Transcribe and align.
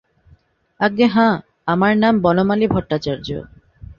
আজ্ঞে 0.79 1.07
হাঁ, 1.07 1.33
আমার 1.67 1.93
নাম 1.97 2.13
বনমালী 2.21 2.67
ভট্টাচার্য। 2.67 3.27